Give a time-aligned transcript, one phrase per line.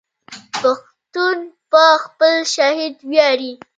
[0.61, 1.37] پښتون
[1.71, 3.51] په خپل شهید ویاړي.